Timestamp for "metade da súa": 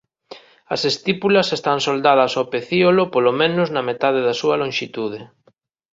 3.89-4.55